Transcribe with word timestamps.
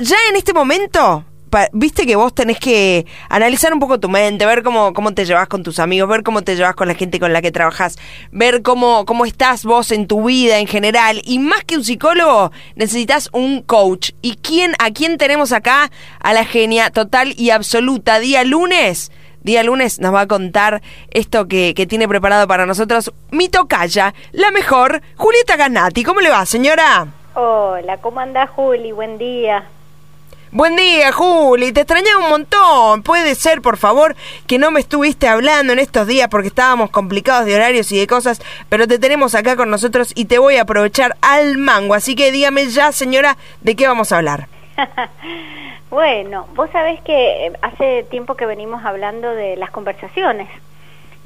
Ya 0.00 0.16
en 0.28 0.34
este 0.34 0.52
momento, 0.52 1.24
viste 1.72 2.04
que 2.04 2.16
vos 2.16 2.34
tenés 2.34 2.58
que 2.58 3.06
analizar 3.28 3.72
un 3.72 3.78
poco 3.78 4.00
tu 4.00 4.08
mente, 4.08 4.44
ver 4.44 4.64
cómo, 4.64 4.92
cómo 4.92 5.14
te 5.14 5.24
llevas 5.24 5.46
con 5.46 5.62
tus 5.62 5.78
amigos, 5.78 6.08
ver 6.08 6.24
cómo 6.24 6.42
te 6.42 6.56
llevas 6.56 6.74
con 6.74 6.88
la 6.88 6.96
gente 6.96 7.20
con 7.20 7.32
la 7.32 7.40
que 7.40 7.52
trabajas, 7.52 7.96
ver 8.32 8.62
cómo, 8.62 9.04
cómo 9.04 9.24
estás 9.24 9.64
vos 9.64 9.92
en 9.92 10.08
tu 10.08 10.24
vida 10.24 10.58
en 10.58 10.66
general. 10.66 11.22
Y 11.24 11.38
más 11.38 11.62
que 11.62 11.76
un 11.76 11.84
psicólogo, 11.84 12.50
necesitas 12.74 13.28
un 13.32 13.62
coach. 13.62 14.10
¿Y 14.20 14.34
quién, 14.38 14.72
a 14.80 14.90
quién 14.90 15.16
tenemos 15.16 15.52
acá? 15.52 15.92
A 16.18 16.32
la 16.32 16.44
genia 16.44 16.90
total 16.90 17.32
y 17.36 17.50
absoluta. 17.50 18.18
Día 18.18 18.42
lunes. 18.42 19.12
Día 19.44 19.62
lunes 19.62 20.00
nos 20.00 20.12
va 20.12 20.22
a 20.22 20.26
contar 20.26 20.82
esto 21.12 21.46
que, 21.46 21.72
que 21.72 21.86
tiene 21.86 22.08
preparado 22.08 22.48
para 22.48 22.66
nosotros 22.66 23.12
mi 23.30 23.48
tocaya, 23.48 24.12
la 24.32 24.50
mejor, 24.50 25.02
Julieta 25.14 25.54
Ganati. 25.54 26.02
¿Cómo 26.02 26.20
le 26.20 26.30
va, 26.30 26.44
señora? 26.46 27.06
Hola, 27.36 27.98
¿cómo 27.98 28.18
andás, 28.18 28.50
Juli? 28.50 28.90
Buen 28.90 29.18
día. 29.18 29.68
Buen 30.54 30.76
día, 30.76 31.10
Juli. 31.10 31.72
Te 31.72 31.80
extrañaba 31.80 32.22
un 32.22 32.30
montón. 32.30 33.02
Puede 33.02 33.34
ser, 33.34 33.60
por 33.60 33.76
favor, 33.76 34.14
que 34.46 34.56
no 34.56 34.70
me 34.70 34.78
estuviste 34.78 35.26
hablando 35.26 35.72
en 35.72 35.80
estos 35.80 36.06
días 36.06 36.28
porque 36.28 36.46
estábamos 36.46 36.90
complicados 36.90 37.44
de 37.44 37.56
horarios 37.56 37.90
y 37.90 37.98
de 37.98 38.06
cosas, 38.06 38.40
pero 38.68 38.86
te 38.86 39.00
tenemos 39.00 39.34
acá 39.34 39.56
con 39.56 39.68
nosotros 39.68 40.12
y 40.14 40.26
te 40.26 40.38
voy 40.38 40.58
a 40.58 40.62
aprovechar 40.62 41.16
al 41.22 41.58
mango. 41.58 41.94
Así 41.94 42.14
que 42.14 42.30
dígame 42.30 42.68
ya, 42.68 42.92
señora, 42.92 43.36
de 43.62 43.74
qué 43.74 43.88
vamos 43.88 44.12
a 44.12 44.18
hablar. 44.18 44.46
bueno, 45.90 46.46
vos 46.54 46.70
sabés 46.70 47.00
que 47.00 47.46
eh, 47.46 47.52
hace 47.60 48.04
tiempo 48.04 48.36
que 48.36 48.46
venimos 48.46 48.84
hablando 48.84 49.34
de 49.34 49.56
las 49.56 49.72
conversaciones 49.72 50.48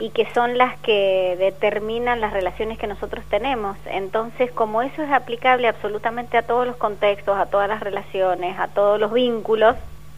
y 0.01 0.11
que 0.11 0.27
son 0.33 0.57
las 0.59 0.79
que 0.81 1.37
determinan 1.39 2.21
las 2.21 2.33
relaciones 2.33 2.79
que 2.79 2.87
nosotros 2.87 3.25
tenemos. 3.31 3.77
Entonces, 3.87 4.51
como 4.53 4.83
eso 4.83 5.03
es 5.03 5.11
aplicable 5.11 5.67
absolutamente 5.69 6.37
a 6.39 6.43
todos 6.43 6.67
los 6.67 6.77
contextos, 6.77 7.37
a 7.37 7.47
todas 7.47 7.69
las 7.69 7.81
relaciones, 7.81 8.59
a 8.59 8.69
todos 8.69 9.01
los 9.01 9.13
vínculos, 9.13 9.75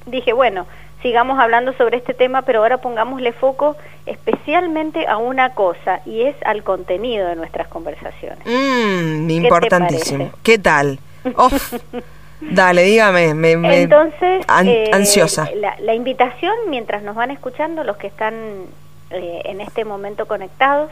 dije, 0.06 0.32
bueno, 0.34 0.66
sigamos 1.02 1.38
hablando 1.40 1.72
sobre 1.74 1.96
este 1.96 2.12
tema, 2.12 2.42
pero 2.42 2.58
ahora 2.60 2.78
pongámosle 2.78 3.32
foco 3.32 3.76
especialmente 4.04 5.06
a 5.06 5.16
una 5.16 5.54
cosa 5.54 6.00
y 6.04 6.22
es 6.22 6.36
al 6.44 6.62
contenido 6.62 7.26
de 7.28 7.36
nuestras 7.36 7.68
conversaciones. 7.68 8.44
Te 8.44 9.32
importantísimo. 9.32 10.30
¿Qué 10.42 10.58
tal? 10.58 10.98
Uf. 11.36 11.74
Dale, 12.42 12.82
dígame. 12.84 13.34
Me, 13.34 13.56
me- 13.56 13.82
Entonces, 13.82 14.44
an- 14.48 14.66
eh, 14.68 14.90
ansiosa. 14.92 15.48
La, 15.56 15.76
la 15.80 15.94
invitación, 15.94 16.52
mientras 16.68 17.02
nos 17.02 17.14
van 17.14 17.30
escuchando, 17.30 17.84
los 17.84 17.96
que 17.98 18.06
están 18.06 18.64
eh, 19.10 19.42
en 19.44 19.60
este 19.60 19.84
momento 19.84 20.26
conectados, 20.26 20.90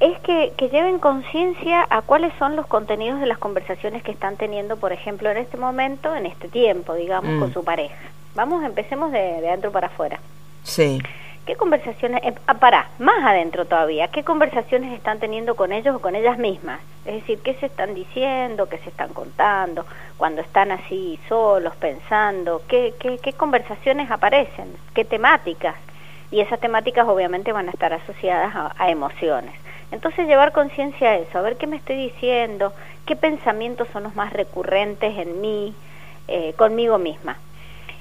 es 0.00 0.18
que, 0.20 0.52
que 0.56 0.68
lleven 0.68 0.98
conciencia 0.98 1.86
a 1.88 2.02
cuáles 2.02 2.32
son 2.38 2.56
los 2.56 2.66
contenidos 2.66 3.20
de 3.20 3.26
las 3.26 3.38
conversaciones 3.38 4.02
que 4.02 4.10
están 4.10 4.36
teniendo, 4.36 4.76
por 4.76 4.92
ejemplo, 4.92 5.30
en 5.30 5.36
este 5.38 5.56
momento, 5.56 6.14
en 6.14 6.26
este 6.26 6.48
tiempo, 6.48 6.94
digamos, 6.94 7.30
Mm. 7.34 7.40
con 7.40 7.52
su 7.52 7.64
pareja. 7.64 7.94
Vamos, 8.34 8.64
empecemos 8.64 9.12
de, 9.12 9.40
de 9.40 9.48
adentro 9.48 9.70
para 9.70 9.86
afuera. 9.86 10.18
Sí. 10.64 11.00
¿Qué 11.46 11.56
conversaciones, 11.56 12.22
eh, 12.24 12.34
ah, 12.46 12.54
pará, 12.54 12.88
más 12.98 13.22
adentro 13.22 13.66
todavía, 13.66 14.08
qué 14.08 14.24
conversaciones 14.24 14.92
están 14.94 15.20
teniendo 15.20 15.54
con 15.56 15.72
ellos 15.72 15.94
o 15.94 16.00
con 16.00 16.16
ellas 16.16 16.38
mismas? 16.38 16.80
Es 17.04 17.16
decir, 17.16 17.38
¿qué 17.44 17.54
se 17.54 17.66
están 17.66 17.94
diciendo, 17.94 18.66
qué 18.68 18.78
se 18.78 18.88
están 18.88 19.12
contando, 19.12 19.84
cuando 20.16 20.40
están 20.40 20.72
así 20.72 21.20
solos, 21.28 21.74
pensando, 21.76 22.62
qué, 22.66 22.94
qué, 22.98 23.18
qué 23.18 23.34
conversaciones 23.34 24.10
aparecen, 24.10 24.72
qué 24.94 25.04
temáticas? 25.04 25.74
Y 26.34 26.40
esas 26.40 26.58
temáticas 26.58 27.06
obviamente 27.06 27.52
van 27.52 27.68
a 27.68 27.70
estar 27.70 27.92
asociadas 27.92 28.52
a, 28.76 28.90
emociones. 28.90 29.54
Entonces 29.92 30.26
llevar 30.26 30.50
conciencia 30.50 31.10
a 31.10 31.14
eso, 31.14 31.38
a 31.38 31.42
ver 31.42 31.56
qué 31.56 31.68
me 31.68 31.76
estoy 31.76 31.94
diciendo, 31.94 32.72
qué 33.06 33.14
pensamientos 33.14 33.86
son 33.92 34.02
los 34.02 34.16
más 34.16 34.32
recurrentes 34.32 35.16
en 35.16 35.40
mí, 35.40 35.72
eh, 36.26 36.52
conmigo 36.54 36.98
misma. 36.98 37.36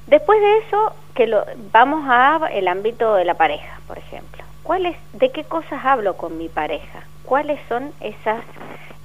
Después 0.07 0.41
de 0.41 0.57
eso, 0.57 0.95
que 1.13 1.27
lo, 1.27 1.45
vamos 1.71 2.05
a 2.09 2.39
el 2.51 2.67
ámbito 2.67 3.13
de 3.13 3.23
la 3.23 3.35
pareja, 3.35 3.79
por 3.87 3.99
ejemplo. 3.99 4.43
¿Cuáles, 4.63 4.97
¿De 5.13 5.29
qué 5.29 5.43
cosas 5.43 5.85
hablo 5.85 6.17
con 6.17 6.35
mi 6.39 6.49
pareja? 6.49 7.03
¿Cuáles 7.25 7.59
son 7.69 7.91
esas 8.01 8.43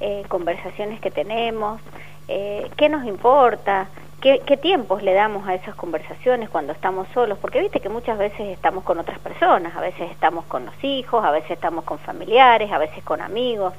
eh, 0.01 0.23
conversaciones 0.29 1.01
que 1.01 1.11
tenemos? 1.11 1.83
Eh, 2.29 2.71
¿Qué 2.79 2.89
nos 2.89 3.05
importa? 3.05 3.89
¿Qué, 4.21 4.41
¿Qué 4.45 4.57
tiempos 4.57 5.05
le 5.05 5.15
damos 5.15 5.47
a 5.47 5.55
esas 5.55 5.77
conversaciones 5.77 6.49
cuando 6.49 6.73
estamos 6.73 7.07
solos? 7.15 7.39
Porque 7.39 7.61
viste 7.61 7.79
que 7.79 7.89
muchas 7.89 8.19
veces 8.19 8.41
estamos 8.49 8.83
con 8.83 8.99
otras 8.99 9.21
personas, 9.21 9.77
a 9.77 9.81
veces 9.81 10.11
estamos 10.11 10.45
con 10.47 10.67
los 10.67 10.75
hijos, 10.83 11.25
a 11.25 11.31
veces 11.31 11.53
estamos 11.53 11.85
con 11.85 12.01
familiares, 12.01 12.73
a 12.73 12.79
veces 12.79 13.05
con 13.05 13.21
amigos. 13.21 13.75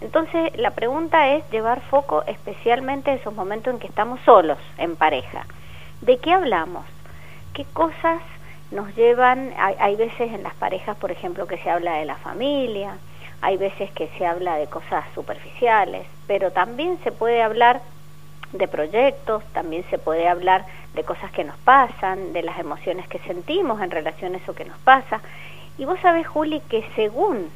Entonces, 0.00 0.56
la 0.56 0.70
pregunta 0.70 1.34
es 1.34 1.44
llevar 1.50 1.82
foco 1.82 2.24
especialmente 2.26 3.10
a 3.10 3.14
esos 3.14 3.34
momentos 3.34 3.74
en 3.74 3.80
que 3.80 3.86
estamos 3.86 4.18
solos 4.24 4.56
en 4.78 4.96
pareja. 4.96 5.44
¿De 6.00 6.16
qué 6.16 6.32
hablamos? 6.32 6.86
¿Qué 7.52 7.66
cosas 7.74 8.22
nos 8.70 8.96
llevan? 8.96 9.52
Hay, 9.58 9.76
hay 9.78 9.96
veces 9.96 10.32
en 10.32 10.42
las 10.42 10.54
parejas, 10.54 10.96
por 10.96 11.10
ejemplo, 11.10 11.46
que 11.46 11.58
se 11.58 11.68
habla 11.68 11.96
de 11.96 12.06
la 12.06 12.16
familia, 12.16 12.96
hay 13.42 13.58
veces 13.58 13.90
que 13.92 14.08
se 14.16 14.24
habla 14.24 14.56
de 14.56 14.68
cosas 14.68 15.04
superficiales, 15.14 16.06
pero 16.26 16.50
también 16.50 16.98
se 17.04 17.12
puede 17.12 17.42
hablar 17.42 17.82
de 18.52 18.68
proyectos, 18.68 19.42
también 19.52 19.84
se 19.90 19.98
puede 19.98 20.28
hablar 20.28 20.64
de 20.94 21.04
cosas 21.04 21.30
que 21.32 21.44
nos 21.44 21.56
pasan, 21.58 22.32
de 22.32 22.42
las 22.42 22.58
emociones 22.58 23.08
que 23.08 23.18
sentimos 23.20 23.80
en 23.80 23.90
relación 23.90 24.34
a 24.34 24.38
eso 24.38 24.54
que 24.54 24.64
nos 24.64 24.78
pasa. 24.78 25.20
Y 25.78 25.84
vos 25.86 25.98
sabés, 26.00 26.26
Juli, 26.26 26.60
que 26.68 26.84
según 26.94 27.48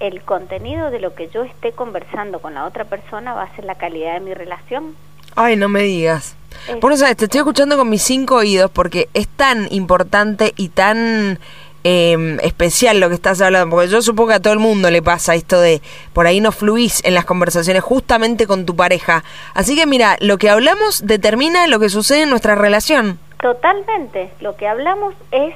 el 0.00 0.22
contenido 0.22 0.90
de 0.90 1.00
lo 1.00 1.14
que 1.14 1.28
yo 1.28 1.42
esté 1.44 1.72
conversando 1.72 2.40
con 2.40 2.54
la 2.54 2.64
otra 2.64 2.84
persona 2.84 3.34
va 3.34 3.42
a 3.44 3.54
ser 3.56 3.64
la 3.64 3.74
calidad 3.76 4.14
de 4.14 4.20
mi 4.20 4.34
relación. 4.34 4.94
Ay, 5.36 5.56
no 5.56 5.68
me 5.68 5.82
digas. 5.82 6.36
Es- 6.68 6.82
no 6.82 6.96
sabes, 6.96 7.16
te 7.16 7.24
estoy 7.24 7.38
escuchando 7.38 7.76
con 7.76 7.88
mis 7.88 8.02
cinco 8.02 8.36
oídos 8.36 8.70
porque 8.70 9.08
es 9.14 9.26
tan 9.28 9.66
importante 9.72 10.52
y 10.56 10.68
tan 10.68 11.38
eh, 11.84 12.38
especial 12.42 13.00
lo 13.00 13.08
que 13.08 13.14
estás 13.14 13.40
hablando. 13.40 13.74
Porque 13.74 13.88
yo 13.88 14.02
supongo 14.02 14.28
que 14.28 14.34
a 14.34 14.40
todo 14.40 14.52
el 14.52 14.58
mundo 14.58 14.90
le 14.90 15.02
pasa 15.02 15.34
esto 15.34 15.60
de 15.60 15.80
por 16.12 16.26
ahí 16.26 16.40
no 16.40 16.52
fluís 16.52 17.04
en 17.04 17.14
las 17.14 17.24
conversaciones 17.24 17.82
justamente 17.82 18.46
con 18.46 18.66
tu 18.66 18.76
pareja. 18.76 19.24
Así 19.54 19.76
que 19.76 19.86
mira, 19.86 20.16
lo 20.20 20.38
que 20.38 20.50
hablamos 20.50 21.06
determina 21.06 21.66
lo 21.66 21.80
que 21.80 21.88
sucede 21.88 22.22
en 22.22 22.30
nuestra 22.30 22.54
relación. 22.54 23.18
Totalmente. 23.40 24.30
Lo 24.40 24.56
que 24.56 24.68
hablamos 24.68 25.14
es 25.30 25.54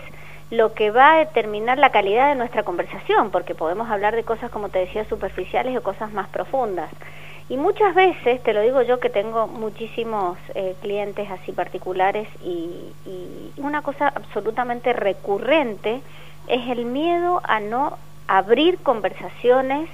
lo 0.51 0.75
que 0.75 0.91
va 0.91 1.15
a 1.15 1.19
determinar 1.19 1.79
la 1.79 1.91
calidad 1.91 2.29
de 2.29 2.37
nuestra 2.37 2.63
conversación, 2.63 3.31
porque 3.31 3.55
podemos 3.55 3.91
hablar 3.91 4.15
de 4.15 4.23
cosas, 4.23 4.51
como 4.51 4.69
te 4.69 4.79
decía, 4.79 5.05
superficiales 5.09 5.77
o 5.77 5.83
cosas 5.83 6.13
más 6.13 6.29
profundas. 6.29 6.91
Y 7.49 7.57
muchas 7.57 7.95
veces, 7.95 8.43
te 8.43 8.53
lo 8.53 8.61
digo 8.61 8.83
yo 8.83 8.99
que 8.99 9.09
tengo 9.09 9.47
muchísimos 9.47 10.37
eh, 10.55 10.75
clientes 10.83 11.31
así 11.31 11.53
particulares 11.53 12.29
y, 12.43 12.93
y 13.07 13.53
una 13.59 13.83
cosa 13.83 14.09
absolutamente 14.09 14.93
recurrente 14.93 16.01
es 16.49 16.69
el 16.69 16.85
miedo 16.85 17.41
a 17.45 17.61
no 17.61 17.99
abrir 18.27 18.79
conversaciones 18.79 19.89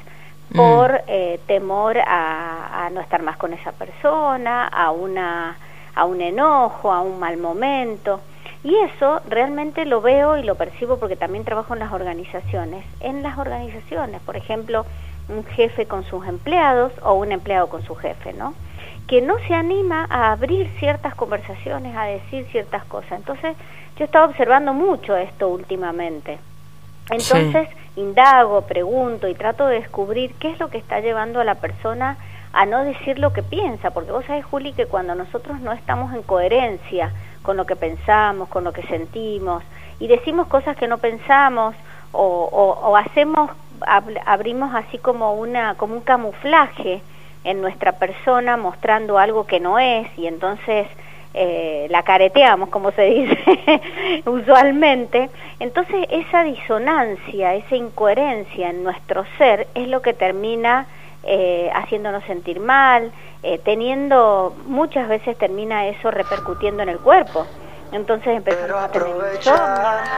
Mm. 0.53 0.57
por 0.57 1.03
eh, 1.07 1.41
temor 1.47 1.99
a, 1.99 2.85
a 2.87 2.91
no 2.91 3.01
estar 3.01 3.23
más 3.23 3.37
con 3.37 3.53
esa 3.55 3.73
persona, 3.73 4.67
a 4.69 4.91
una 4.91 5.57
a 5.95 6.07
un 6.07 6.23
enojo, 6.23 6.91
a 6.91 7.03
un 7.03 7.19
mal 7.19 7.37
momento. 7.37 8.21
Y 8.65 8.75
eso 8.77 9.21
realmente 9.29 9.85
lo 9.85 10.01
veo 10.01 10.39
y 10.39 10.43
lo 10.43 10.55
percibo 10.55 10.99
porque 10.99 11.17
también 11.17 11.45
trabajo 11.45 11.75
en 11.75 11.81
las 11.81 11.93
organizaciones. 11.93 12.85
En 13.01 13.23
las 13.23 13.37
organizaciones, 13.37 14.21
por 14.23 14.37
ejemplo, 14.37 14.87
un 15.29 15.45
jefe 15.45 15.87
con 15.87 16.05
sus 16.05 16.27
empleados 16.27 16.93
o 17.03 17.15
un 17.15 17.33
empleado 17.33 17.69
con 17.69 17.83
su 17.83 17.95
jefe, 17.95 18.33
¿no? 18.33 18.55
Que 19.07 19.21
no 19.23 19.35
se 19.47 19.55
anima 19.55 20.07
a 20.11 20.33
abrir 20.33 20.69
ciertas 20.79 21.15
conversaciones, 21.15 21.97
a 21.97 22.05
decir 22.05 22.47
ciertas 22.51 22.85
cosas. 22.85 23.13
Entonces, 23.13 23.57
yo 23.97 24.05
he 24.05 24.07
estado 24.07 24.27
observando 24.27 24.73
mucho 24.75 25.17
esto 25.17 25.49
últimamente. 25.49 26.39
Entonces, 27.11 27.69
indago, 27.97 28.63
pregunto 28.63 29.29
y 29.29 29.35
trato 29.35 29.67
de 29.67 29.81
descubrir 29.81 30.35
qué 30.35 30.51
es 30.53 30.61
lo 30.61 30.69
que 30.71 30.79
está 30.79 31.01
llevando 31.01 31.41
a 31.41 31.45
la 31.45 31.57
persona 31.57 32.17
a 32.53 32.65
no 32.67 32.85
decir 32.85 33.19
lo 33.19 33.33
que 33.33 33.43
piensa, 33.43 33.91
porque 33.91 34.13
vos 34.13 34.25
sabés, 34.27 34.45
Juli, 34.45 34.73
que 34.73 34.87
cuando 34.87 35.15
nosotros 35.15 35.61
no 35.61 35.73
estamos 35.73 36.13
en 36.15 36.23
coherencia 36.23 37.11
con 37.43 37.57
lo 37.57 37.65
que 37.67 37.77
pensamos, 37.77 38.49
con 38.49 38.63
lo 38.65 38.73
que 38.73 38.83
sentimos, 38.83 39.63
y 39.99 40.07
decimos 40.07 40.47
cosas 40.49 40.77
que 40.77 40.87
no 40.87 40.99
pensamos, 40.99 41.75
o, 42.13 42.23
o- 42.23 42.89
o 42.91 42.97
hacemos, 42.97 43.51
abrimos 43.87 44.75
así 44.75 44.99
como, 44.99 45.35
una, 45.35 45.75
como 45.75 45.95
un 45.95 46.01
camuflaje 46.01 47.03
en 47.45 47.61
nuestra 47.61 47.93
persona 47.93 48.57
mostrando 48.57 49.19
algo 49.19 49.47
que 49.47 49.61
no 49.61 49.79
es, 49.79 50.07
y 50.17 50.27
entonces 50.27 50.87
eh, 51.35 51.87
la 51.91 52.03
careteamos, 52.03 52.69
como 52.69 52.91
se 52.93 53.03
dice 53.05 53.81
usualmente. 54.27 55.31
Entonces 55.61 56.07
esa 56.11 56.45
disonancia, 56.45 57.55
esa 57.55 57.77
incoherencia 57.77 58.71
en 58.71 58.85
nuestro 58.85 59.25
ser 59.39 59.67
es 59.75 59.89
lo 59.89 60.03
que 60.03 60.13
termina 60.13 60.87
eh, 61.25 61.71
haciéndonos 61.75 62.25
sentir 62.25 62.61
mal, 62.61 63.13
eh, 63.43 63.61
teniendo, 63.65 64.55
muchas 64.67 65.09
veces 65.09 65.39
termina 65.39 65.87
eso 65.87 66.11
repercutiendo 66.11 66.83
en 66.83 66.91
el 66.91 66.99
cuerpo. 66.99 67.47
Entonces 67.93 68.37
empezamos 68.37 68.83
a 68.83 68.89
tener 68.89 69.21
insomnio, 69.45 70.17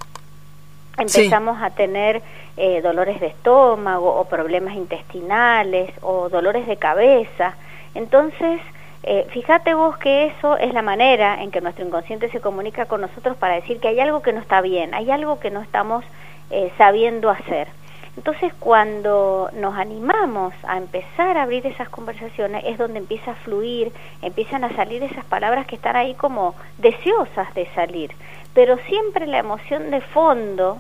empezamos 0.99 1.63
a 1.63 1.71
tener 1.71 2.23
eh, 2.57 2.81
dolores 2.83 3.21
de 3.21 3.29
estómago 3.29 4.15
o 4.21 4.25
problemas 4.25 4.75
intestinales 4.75 5.91
o 6.03 6.29
dolores 6.29 6.67
de 6.67 6.77
cabeza. 6.77 7.55
Entonces, 7.95 8.61
Eh, 9.07 9.27
fíjate 9.29 9.75
vos 9.75 9.99
que 9.99 10.29
eso 10.29 10.57
es 10.57 10.73
la 10.73 10.81
manera 10.81 11.43
en 11.43 11.51
que 11.51 11.61
nuestro 11.61 11.85
inconsciente 11.85 12.31
se 12.31 12.41
comunica 12.41 12.87
con 12.87 13.03
nosotros 13.03 13.37
para 13.37 13.55
decir 13.55 13.79
que 13.79 13.89
hay 13.89 14.01
algo 14.01 14.23
que 14.23 14.33
no 14.33 14.41
está 14.41 14.63
bien, 14.63 14.95
hay 14.95 15.11
algo 15.11 15.39
que 15.41 15.51
no 15.51 15.61
estamos 15.61 16.03
eh, 16.51 16.73
sabiendo 16.79 17.29
hacer. 17.29 17.69
Entonces, 18.17 18.55
cuando 18.59 19.51
nos 19.53 19.75
animamos 19.77 20.55
a 20.63 20.79
empezar 20.79 21.37
a 21.37 21.43
abrir 21.43 21.67
esas 21.67 21.91
conversaciones, 21.91 22.65
es 22.65 22.79
donde 22.79 22.99
empieza 22.99 23.33
a 23.33 23.35
fluir, 23.45 23.93
empiezan 24.23 24.65
a 24.65 24.75
salir 24.75 25.03
esas 25.03 25.27
palabras 25.27 25.67
que 25.67 25.77
están 25.77 25.97
ahí 25.97 26.15
como 26.15 26.55
deseosas 26.79 27.53
de 27.53 27.67
salir. 27.75 28.11
Pero 28.55 28.79
siempre 28.89 29.27
la 29.27 29.37
emoción 29.39 29.91
de 29.91 30.01
fondo 30.01 30.79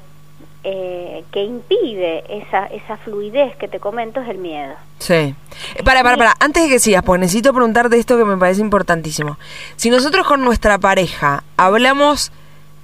eh, 0.63 1.25
que 1.33 1.43
impide 1.43 2.25
esa, 2.29 2.67
esa 2.67 2.97
fluidez 2.99 3.57
que 3.57 3.69
te 3.69 3.81
comento 3.81 4.21
es 4.21 4.29
el 4.29 4.39
miedo. 4.39 4.75
Sí. 4.99 5.35
Para, 5.85 6.03
para, 6.03 6.17
para. 6.17 6.35
Antes 6.41 6.65
de 6.65 6.69
que 6.69 6.79
sigas, 6.79 7.03
pues 7.03 7.21
necesito 7.21 7.53
preguntarte 7.53 7.99
esto 7.99 8.17
que 8.17 8.25
me 8.25 8.37
parece 8.37 8.61
importantísimo. 8.61 9.39
Si 9.77 9.91
nosotros 9.91 10.27
con 10.27 10.43
nuestra 10.43 10.79
pareja 10.79 11.45
hablamos 11.57 12.33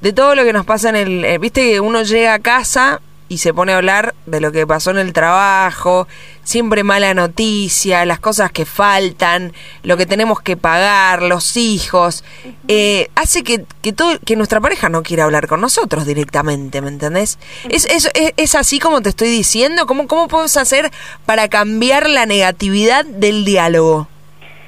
de 0.01 0.13
todo 0.13 0.35
lo 0.35 0.45
que 0.45 0.53
nos 0.53 0.67
pasa 0.67 0.89
en 0.91 0.97
el... 0.97 1.25
Eh, 1.25 1.39
Viste 1.39 1.63
que 1.63 1.81
uno 1.81 2.03
llega 2.03 2.35
a 2.35 2.39
casa 2.39 3.01
y 3.29 3.39
se 3.39 3.55
pone 3.55 3.73
a 3.73 3.77
hablar 3.77 4.15
de 4.27 4.41
lo 4.41 4.51
que 4.51 4.67
pasó 4.67 4.91
en 4.91 4.99
el 4.99 5.13
trabajo, 5.13 6.09
siempre 6.51 6.83
mala 6.83 7.15
noticia, 7.15 8.05
las 8.05 8.19
cosas 8.19 8.51
que 8.51 8.67
faltan, 8.67 9.53
lo 9.85 9.97
que 9.97 10.05
tenemos 10.05 10.41
que 10.41 10.57
pagar, 10.57 11.23
los 11.23 11.57
hijos, 11.57 12.25
eh, 12.67 13.09
hace 13.15 13.45
que, 13.45 13.65
que, 13.83 13.93
todo, 13.93 14.19
que 14.19 14.35
nuestra 14.35 14.61
pareja 14.61 14.89
no 14.89 15.05
quiera 15.05 15.25
hablar 15.25 15.47
con 15.47 15.61
nosotros 15.61 16.07
directamente, 16.07 16.81
¿me 16.83 16.89
entendés? 16.89 17.39
¿Es, 17.69 17.85
es, 17.85 18.11
es, 18.37 18.55
así 18.57 18.81
como 18.81 19.01
te 19.01 19.11
estoy 19.11 19.29
diciendo? 19.29 19.87
¿Cómo, 19.87 20.09
¿Cómo 20.09 20.27
podemos 20.27 20.57
hacer 20.57 20.91
para 21.25 21.49
cambiar 21.49 22.11
la 22.11 22.27
negatividad 22.27 23.05
del 23.05 23.45
diálogo? 23.45 24.09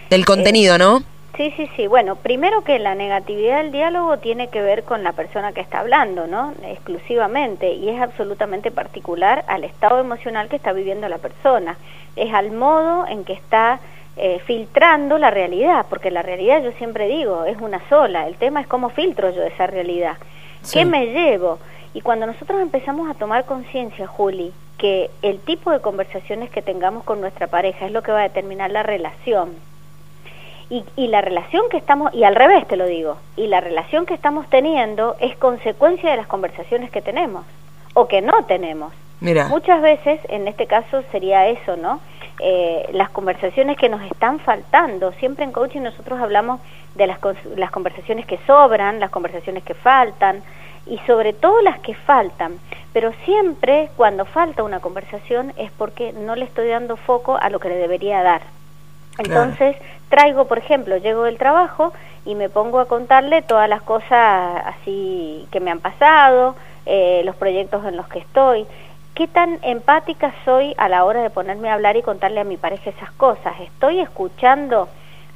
Del 0.08 0.24
contenido, 0.24 0.78
¿no? 0.78 1.02
Sí, 1.36 1.50
sí, 1.56 1.66
sí. 1.76 1.86
Bueno, 1.86 2.16
primero 2.16 2.62
que 2.62 2.78
la 2.78 2.94
negatividad 2.94 3.62
del 3.62 3.72
diálogo 3.72 4.18
tiene 4.18 4.48
que 4.48 4.60
ver 4.60 4.84
con 4.84 5.02
la 5.02 5.12
persona 5.12 5.52
que 5.52 5.62
está 5.62 5.80
hablando, 5.80 6.26
¿no? 6.26 6.52
Exclusivamente, 6.62 7.72
y 7.72 7.88
es 7.88 8.02
absolutamente 8.02 8.70
particular 8.70 9.42
al 9.48 9.64
estado 9.64 9.98
emocional 9.98 10.50
que 10.50 10.56
está 10.56 10.74
viviendo 10.74 11.08
la 11.08 11.16
persona. 11.16 11.78
Es 12.16 12.34
al 12.34 12.52
modo 12.52 13.06
en 13.06 13.24
que 13.24 13.32
está 13.32 13.80
eh, 14.18 14.40
filtrando 14.44 15.16
la 15.16 15.30
realidad, 15.30 15.86
porque 15.88 16.10
la 16.10 16.20
realidad 16.20 16.62
yo 16.62 16.72
siempre 16.72 17.08
digo, 17.08 17.46
es 17.46 17.56
una 17.62 17.80
sola. 17.88 18.26
El 18.28 18.36
tema 18.36 18.60
es 18.60 18.66
cómo 18.66 18.90
filtro 18.90 19.30
yo 19.30 19.42
esa 19.42 19.66
realidad. 19.66 20.18
¿Qué 20.70 20.84
me 20.84 21.06
llevo? 21.06 21.58
Y 21.94 22.02
cuando 22.02 22.26
nosotros 22.26 22.60
empezamos 22.60 23.10
a 23.10 23.14
tomar 23.14 23.46
conciencia, 23.46 24.06
Juli, 24.06 24.52
que 24.76 25.10
el 25.22 25.40
tipo 25.40 25.70
de 25.70 25.80
conversaciones 25.80 26.50
que 26.50 26.60
tengamos 26.60 27.04
con 27.04 27.22
nuestra 27.22 27.46
pareja 27.46 27.86
es 27.86 27.92
lo 27.92 28.02
que 28.02 28.12
va 28.12 28.20
a 28.20 28.28
determinar 28.28 28.70
la 28.70 28.82
relación, 28.82 29.54
y, 30.70 30.84
y, 30.96 31.08
la 31.08 31.20
relación 31.20 31.62
que 31.70 31.76
estamos, 31.76 32.12
y 32.14 32.24
al 32.24 32.34
revés 32.34 32.66
te 32.66 32.76
lo 32.76 32.86
digo, 32.86 33.16
y 33.36 33.46
la 33.46 33.60
relación 33.60 34.06
que 34.06 34.14
estamos 34.14 34.48
teniendo 34.48 35.16
es 35.20 35.36
consecuencia 35.36 36.10
de 36.10 36.16
las 36.16 36.26
conversaciones 36.26 36.90
que 36.90 37.02
tenemos 37.02 37.44
o 37.94 38.08
que 38.08 38.22
no 38.22 38.44
tenemos. 38.46 38.92
Mira. 39.20 39.46
Muchas 39.48 39.80
veces, 39.80 40.20
en 40.28 40.48
este 40.48 40.66
caso 40.66 41.02
sería 41.12 41.46
eso, 41.46 41.76
¿no? 41.76 42.00
Eh, 42.40 42.88
las 42.92 43.10
conversaciones 43.10 43.76
que 43.76 43.88
nos 43.88 44.02
están 44.02 44.40
faltando. 44.40 45.12
Siempre 45.12 45.44
en 45.44 45.52
coaching 45.52 45.82
nosotros 45.82 46.20
hablamos 46.20 46.60
de 46.96 47.06
las, 47.06 47.18
las 47.56 47.70
conversaciones 47.70 48.26
que 48.26 48.38
sobran, 48.46 48.98
las 48.98 49.10
conversaciones 49.10 49.62
que 49.62 49.74
faltan 49.74 50.42
y 50.86 50.98
sobre 51.06 51.34
todo 51.34 51.60
las 51.62 51.78
que 51.80 51.94
faltan. 51.94 52.58
Pero 52.92 53.12
siempre 53.24 53.90
cuando 53.96 54.24
falta 54.24 54.64
una 54.64 54.80
conversación 54.80 55.52
es 55.56 55.70
porque 55.70 56.12
no 56.12 56.34
le 56.34 56.44
estoy 56.44 56.68
dando 56.68 56.96
foco 56.96 57.36
a 57.36 57.48
lo 57.48 57.60
que 57.60 57.68
le 57.68 57.76
debería 57.76 58.22
dar. 58.24 58.42
Entonces, 59.18 59.76
traigo, 60.08 60.46
por 60.46 60.58
ejemplo, 60.58 60.96
llego 60.96 61.24
del 61.24 61.38
trabajo 61.38 61.92
y 62.24 62.34
me 62.34 62.48
pongo 62.48 62.80
a 62.80 62.86
contarle 62.86 63.42
todas 63.42 63.68
las 63.68 63.82
cosas 63.82 64.62
así 64.64 65.46
que 65.50 65.60
me 65.60 65.70
han 65.70 65.80
pasado, 65.80 66.54
eh, 66.86 67.22
los 67.24 67.36
proyectos 67.36 67.84
en 67.84 67.96
los 67.96 68.08
que 68.08 68.20
estoy. 68.20 68.66
¿Qué 69.14 69.28
tan 69.28 69.58
empática 69.62 70.32
soy 70.44 70.74
a 70.78 70.88
la 70.88 71.04
hora 71.04 71.22
de 71.22 71.30
ponerme 71.30 71.68
a 71.68 71.74
hablar 71.74 71.96
y 71.96 72.02
contarle 72.02 72.40
a 72.40 72.44
mi 72.44 72.56
pareja 72.56 72.90
esas 72.90 73.10
cosas? 73.12 73.60
¿Estoy 73.60 74.00
escuchando 74.00 74.88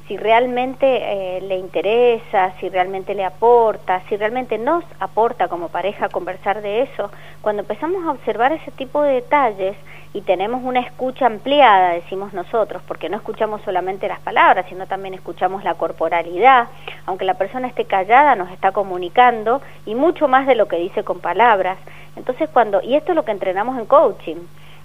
si 0.07 0.17
realmente 0.17 0.85
eh, 0.87 1.41
le 1.41 1.57
interesa, 1.57 2.53
si 2.59 2.69
realmente 2.69 3.13
le 3.13 3.25
aporta, 3.25 4.01
si 4.07 4.17
realmente 4.17 4.57
nos 4.57 4.83
aporta 4.99 5.47
como 5.47 5.69
pareja 5.69 6.09
conversar 6.09 6.61
de 6.61 6.83
eso? 6.83 7.11
Cuando 7.41 7.61
empezamos 7.61 8.05
a 8.05 8.11
observar 8.11 8.53
ese 8.53 8.71
tipo 8.71 9.01
de 9.01 9.15
detalles, 9.15 9.75
y 10.13 10.21
tenemos 10.21 10.63
una 10.63 10.79
escucha 10.79 11.27
ampliada, 11.27 11.91
decimos 11.91 12.33
nosotros, 12.33 12.81
porque 12.87 13.07
no 13.07 13.17
escuchamos 13.17 13.61
solamente 13.61 14.07
las 14.07 14.19
palabras, 14.19 14.65
sino 14.67 14.87
también 14.87 15.13
escuchamos 15.13 15.63
la 15.63 15.75
corporalidad, 15.75 16.69
aunque 17.05 17.25
la 17.25 17.35
persona 17.35 17.67
esté 17.67 17.85
callada 17.85 18.35
nos 18.35 18.49
está 18.51 18.71
comunicando 18.71 19.61
y 19.85 19.93
mucho 19.93 20.27
más 20.27 20.47
de 20.47 20.55
lo 20.55 20.67
que 20.67 20.77
dice 20.77 21.03
con 21.03 21.19
palabras. 21.19 21.77
Entonces 22.15 22.49
cuando, 22.51 22.81
y 22.81 22.95
esto 22.95 23.11
es 23.11 23.15
lo 23.15 23.25
que 23.25 23.31
entrenamos 23.31 23.77
en 23.77 23.85
coaching, 23.85 24.37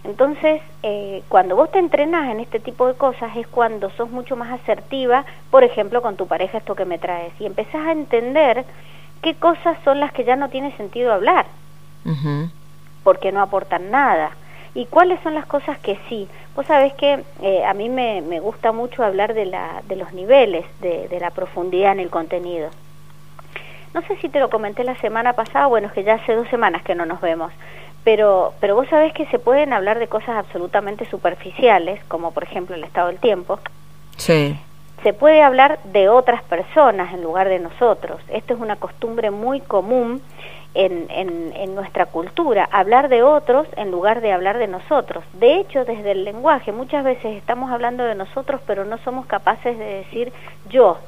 entonces, 0.04 0.60
eh, 0.82 1.22
cuando 1.28 1.54
vos 1.54 1.70
te 1.70 1.78
entrenas 1.78 2.31
en 2.31 2.40
este 2.40 2.58
tipo 2.58 2.88
de 2.88 2.94
cosas 2.94 3.37
es 3.37 3.46
cuando 3.46 3.88
sos 3.90 4.10
mucho 4.10 4.34
más 4.37 4.50
asertiva, 4.60 5.25
por 5.50 5.62
ejemplo, 5.62 6.02
con 6.02 6.16
tu 6.16 6.26
pareja, 6.26 6.58
esto 6.58 6.75
que 6.75 6.84
me 6.84 6.99
traes, 6.99 7.32
y 7.40 7.46
empezás 7.46 7.87
a 7.87 7.93
entender 7.93 8.64
qué 9.22 9.34
cosas 9.37 9.78
son 9.84 10.00
las 10.00 10.12
que 10.12 10.25
ya 10.25 10.34
no 10.34 10.49
tiene 10.49 10.76
sentido 10.76 11.12
hablar, 11.12 11.46
porque 13.04 13.31
no 13.31 13.40
aportan 13.40 13.90
nada 13.93 14.32
y 14.75 14.87
cuáles 14.87 15.20
son 15.20 15.34
las 15.34 15.46
cosas 15.46 15.78
que 15.78 15.99
sí. 16.08 16.28
Vos 16.56 16.66
sabés 16.66 16.94
que 16.94 17.22
eh, 17.43 17.64
a 17.64 17.72
mí 17.75 17.88
me, 17.88 18.22
me, 18.22 18.40
gusta 18.40 18.72
mucho 18.72 19.05
hablar 19.05 19.34
de, 19.34 19.46
la, 19.46 19.82
de 19.87 19.96
los 19.96 20.12
niveles, 20.12 20.64
de, 20.81 21.08
de, 21.08 21.20
la 21.20 21.31
profundidad 21.31 21.93
en 21.93 22.00
el 22.00 22.10
contenido. 22.10 22.70
No 23.94 24.00
sé 24.02 24.16
si 24.16 24.28
te 24.31 24.40
lo 24.40 24.48
comenté 24.48 24.82
la 24.82 24.96
semana 24.96 25.34
pasada, 25.34 25.66
bueno, 25.66 25.88
es 25.88 25.93
que 25.93 26.02
ya 26.02 26.14
hace 26.14 26.34
dos 26.34 26.48
semanas 26.48 26.82
que 26.82 26.94
no 26.94 27.05
nos 27.05 27.20
vemos, 27.20 27.52
pero, 28.04 28.54
pero 28.60 28.75
vos 28.75 28.88
sabés 28.88 29.12
que 29.12 29.26
se 29.26 29.38
pueden 29.38 29.72
hablar 29.72 29.99
de 29.99 30.08
cosas 30.08 30.31
absolutamente 30.31 31.04
superficiales, 31.06 32.02
como 32.08 32.32
por 32.32 32.44
ejemplo 32.44 32.75
el 32.75 32.84
estado 32.84 33.08
del 33.08 33.19
tiempo. 33.19 33.58
Sí. 34.16 34.58
Se 35.02 35.12
puede 35.12 35.43
hablar 35.43 35.81
de 35.84 36.08
otras 36.08 36.43
personas 36.43 37.12
en 37.12 37.22
lugar 37.22 37.49
de 37.49 37.58
nosotros. 37.58 38.20
Esto 38.28 38.54
es 38.54 38.60
una 38.60 38.76
costumbre 38.76 39.31
muy 39.31 39.60
común 39.60 40.22
en, 40.75 41.06
en, 41.10 41.52
en, 41.54 41.75
nuestra 41.75 42.06
cultura, 42.06 42.69
hablar 42.72 43.08
de 43.08 43.22
otros 43.22 43.66
en 43.76 43.90
lugar 43.90 44.20
de 44.20 44.32
hablar 44.32 44.58
de 44.58 44.69
nosotros. 44.69 45.22
De 45.34 45.60
hecho, 45.60 45.84
desde 45.84 46.12
el 46.12 46.25
lenguaje 46.25 46.72
muchas 46.72 47.05
veces 47.05 47.37
estamos 47.37 47.70
hablando 47.70 48.05
de 48.05 48.14
nosotros, 48.14 48.60
pero 48.66 48.84
no 48.84 48.98
somos 48.98 49.26
capaces 49.26 49.78
de 49.78 49.84
decir 49.84 50.32
yo, 50.70 50.98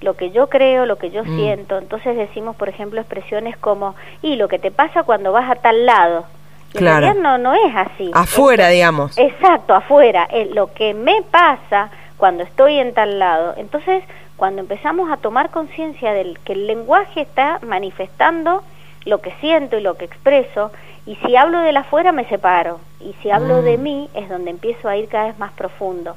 lo 0.00 0.14
que 0.14 0.30
yo 0.30 0.48
creo, 0.48 0.86
lo 0.86 0.96
que 0.96 1.10
yo 1.10 1.24
mm. 1.24 1.36
siento. 1.36 1.78
Entonces 1.78 2.16
decimos, 2.16 2.56
por 2.56 2.68
ejemplo, 2.68 3.00
expresiones 3.00 3.56
como, 3.56 3.94
y 4.22 4.36
lo 4.36 4.48
que 4.48 4.58
te 4.58 4.70
pasa 4.70 5.02
cuando 5.02 5.32
vas 5.32 5.50
a 5.50 5.56
tal 5.56 5.86
lado. 5.86 6.26
claro. 6.72 7.14
no, 7.14 7.38
no 7.38 7.54
es 7.54 7.74
así. 7.74 8.10
Afuera, 8.14 8.68
digamos. 8.68 9.16
Exacto, 9.18 9.74
afuera. 9.74 10.28
Eh, 10.30 10.50
lo 10.52 10.72
que 10.72 10.94
me 10.94 11.22
pasa 11.30 11.90
cuando 12.16 12.42
estoy 12.44 12.78
en 12.78 12.94
tal 12.94 13.18
lado. 13.18 13.54
Entonces, 13.56 14.02
cuando 14.36 14.60
empezamos 14.60 15.10
a 15.10 15.16
tomar 15.16 15.50
conciencia 15.50 16.12
del 16.12 16.38
que 16.40 16.52
el 16.52 16.66
lenguaje 16.66 17.22
está 17.22 17.58
manifestando 17.62 18.62
lo 19.04 19.20
que 19.20 19.32
siento 19.40 19.78
y 19.78 19.80
lo 19.80 19.96
que 19.96 20.04
expreso, 20.04 20.72
y 21.06 21.14
si 21.16 21.36
hablo 21.36 21.60
de 21.60 21.72
la 21.72 21.80
afuera 21.80 22.12
me 22.12 22.24
separo, 22.24 22.80
y 23.00 23.14
si 23.22 23.30
hablo 23.30 23.62
de 23.62 23.78
mm. 23.78 23.82
mí 23.82 24.10
es 24.14 24.28
donde 24.28 24.50
empiezo 24.50 24.88
a 24.88 24.96
ir 24.96 25.08
cada 25.08 25.26
vez 25.26 25.38
más 25.38 25.52
profundo. 25.52 26.16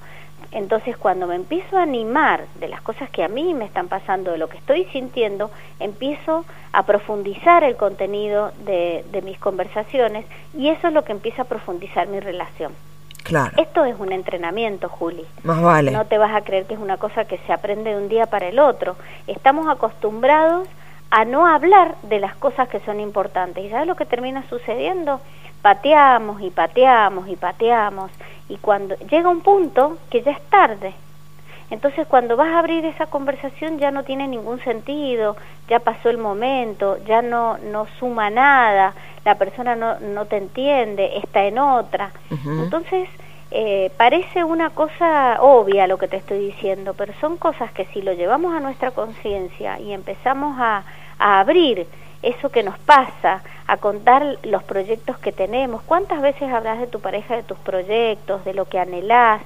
Entonces 0.51 0.97
cuando 0.97 1.27
me 1.27 1.35
empiezo 1.35 1.77
a 1.77 1.83
animar 1.83 2.45
de 2.59 2.67
las 2.67 2.81
cosas 2.81 3.09
que 3.09 3.23
a 3.23 3.27
mí 3.27 3.53
me 3.53 3.65
están 3.65 3.87
pasando, 3.87 4.31
de 4.31 4.37
lo 4.37 4.49
que 4.49 4.57
estoy 4.57 4.85
sintiendo, 4.85 5.51
empiezo 5.79 6.45
a 6.71 6.83
profundizar 6.83 7.63
el 7.63 7.75
contenido 7.75 8.51
de, 8.65 9.05
de 9.11 9.21
mis 9.21 9.37
conversaciones 9.39 10.25
y 10.57 10.69
eso 10.69 10.87
es 10.87 10.93
lo 10.93 11.03
que 11.03 11.11
empieza 11.11 11.43
a 11.43 11.45
profundizar 11.45 12.07
mi 12.07 12.19
relación. 12.19 12.73
Claro. 13.23 13.51
Esto 13.57 13.85
es 13.85 13.99
un 13.99 14.11
entrenamiento, 14.11 14.89
Juli. 14.89 15.23
Más 15.43 15.61
vale. 15.61 15.91
No 15.91 16.05
te 16.05 16.17
vas 16.17 16.35
a 16.35 16.41
creer 16.41 16.65
que 16.65 16.73
es 16.73 16.79
una 16.79 16.97
cosa 16.97 17.25
que 17.25 17.37
se 17.45 17.53
aprende 17.53 17.91
de 17.91 17.97
un 17.97 18.09
día 18.09 18.25
para 18.25 18.47
el 18.47 18.57
otro. 18.57 18.95
Estamos 19.27 19.67
acostumbrados 19.67 20.67
a 21.11 21.25
no 21.25 21.45
hablar 21.45 21.95
de 22.03 22.19
las 22.19 22.35
cosas 22.35 22.69
que 22.69 22.79
son 22.81 22.99
importantes. 22.99 23.63
¿Y 23.63 23.69
sabes 23.69 23.87
lo 23.87 23.95
que 23.95 24.05
termina 24.05 24.47
sucediendo? 24.49 25.21
Pateamos 25.61 26.41
y 26.41 26.49
pateamos 26.49 27.27
y 27.27 27.35
pateamos 27.35 28.09
y 28.49 28.57
cuando 28.57 28.95
llega 28.97 29.29
un 29.29 29.41
punto 29.41 29.97
que 30.09 30.21
ya 30.21 30.31
es 30.31 30.41
tarde. 30.49 30.93
Entonces 31.69 32.07
cuando 32.07 32.35
vas 32.35 32.49
a 32.49 32.59
abrir 32.59 32.83
esa 32.85 33.05
conversación 33.05 33.77
ya 33.77 33.91
no 33.91 34.03
tiene 34.03 34.27
ningún 34.27 34.59
sentido, 34.61 35.37
ya 35.67 35.79
pasó 35.79 36.09
el 36.09 36.17
momento, 36.17 36.97
ya 37.05 37.21
no, 37.21 37.59
no 37.59 37.85
suma 37.99 38.31
nada, 38.31 38.95
la 39.23 39.35
persona 39.35 39.75
no, 39.75 39.99
no 39.99 40.25
te 40.25 40.37
entiende, 40.37 41.17
está 41.17 41.45
en 41.45 41.59
otra. 41.59 42.11
Entonces 42.31 43.07
eh, 43.51 43.91
parece 43.97 44.43
una 44.43 44.71
cosa 44.71 45.37
obvia 45.41 45.85
lo 45.85 45.99
que 45.99 46.07
te 46.07 46.17
estoy 46.17 46.39
diciendo, 46.39 46.95
pero 46.95 47.13
son 47.21 47.37
cosas 47.37 47.71
que 47.71 47.85
si 47.85 48.01
lo 48.01 48.13
llevamos 48.13 48.55
a 48.55 48.59
nuestra 48.59 48.89
conciencia 48.89 49.79
y 49.79 49.93
empezamos 49.93 50.55
a, 50.59 50.83
a 51.19 51.39
abrir 51.39 51.85
eso 52.21 52.49
que 52.49 52.63
nos 52.63 52.77
pasa, 52.79 53.43
a 53.67 53.77
contar 53.77 54.37
los 54.43 54.63
proyectos 54.63 55.17
que 55.19 55.31
tenemos. 55.31 55.81
¿Cuántas 55.83 56.21
veces 56.21 56.51
hablas 56.51 56.79
de 56.79 56.87
tu 56.87 56.99
pareja, 56.99 57.35
de 57.35 57.43
tus 57.43 57.57
proyectos, 57.59 58.43
de 58.45 58.53
lo 58.53 58.65
que 58.65 58.79
anhelás? 58.79 59.41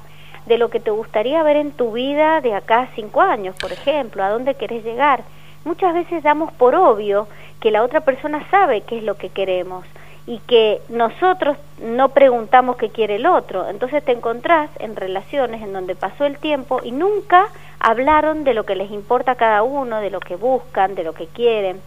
de 0.46 0.58
lo 0.58 0.70
que 0.70 0.80
te 0.80 0.92
gustaría 0.92 1.44
ver 1.44 1.58
en 1.58 1.72
tu 1.72 1.94
vida 1.94 2.42
de 2.42 2.54
acá 2.54 2.82
a 2.82 2.88
cinco 2.96 3.22
años, 3.22 3.56
por 3.60 3.72
ejemplo, 3.72 4.24
a 4.24 4.30
dónde 4.30 4.56
querés 4.56 4.84
llegar. 4.84 5.24
Muchas 5.66 5.94
veces 5.94 6.24
damos 6.24 6.52
por 6.52 6.76
obvio 6.76 7.28
que 7.62 7.72
la 7.72 7.84
otra 7.84 8.02
persona 8.02 8.46
sabe 8.50 8.82
qué 8.82 8.98
es 8.98 9.04
lo 9.04 9.16
que 9.16 9.30
queremos 9.30 9.86
y 10.26 10.40
que 10.40 10.82
nosotros 10.90 11.58
no 11.82 12.10
preguntamos 12.10 12.76
qué 12.78 12.90
quiere 12.90 13.16
el 13.16 13.26
otro. 13.26 13.70
Entonces 13.70 14.04
te 14.04 14.12
encontrás 14.12 14.70
en 14.80 14.96
relaciones 14.96 15.62
en 15.62 15.72
donde 15.72 15.96
pasó 15.96 16.26
el 16.26 16.38
tiempo 16.38 16.82
y 16.84 16.92
nunca 16.92 17.48
hablaron 17.80 18.44
de 18.44 18.54
lo 18.54 18.66
que 18.66 18.76
les 18.76 18.92
importa 18.92 19.32
a 19.32 19.36
cada 19.36 19.64
uno, 19.64 20.00
de 20.00 20.10
lo 20.10 20.20
que 20.20 20.36
buscan, 20.36 20.96
de 20.96 21.04
lo 21.04 21.14
que 21.14 21.28
quieren, 21.28 21.82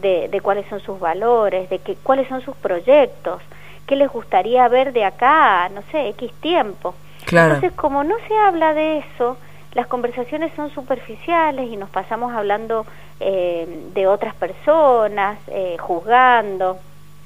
de, 0.00 0.28
de 0.28 0.40
cuáles 0.40 0.66
son 0.68 0.80
sus 0.80 0.98
valores, 0.98 1.68
de 1.70 1.78
que, 1.78 1.94
cuáles 1.96 2.28
son 2.28 2.40
sus 2.40 2.56
proyectos, 2.56 3.42
qué 3.86 3.96
les 3.96 4.10
gustaría 4.10 4.66
ver 4.68 4.92
de 4.92 5.04
acá, 5.04 5.68
no 5.70 5.82
sé, 5.90 6.08
X 6.10 6.32
tiempo. 6.40 6.94
Entonces, 7.26 7.72
como 7.72 8.04
no 8.04 8.14
se 8.26 8.34
habla 8.34 8.72
de 8.72 8.98
eso, 8.98 9.36
las 9.74 9.86
conversaciones 9.86 10.52
son 10.56 10.70
superficiales 10.72 11.70
y 11.70 11.76
nos 11.76 11.90
pasamos 11.90 12.32
hablando 12.32 12.86
eh, 13.20 13.66
de 13.92 14.06
otras 14.06 14.34
personas, 14.34 15.38
eh, 15.48 15.76
juzgando. 15.78 16.78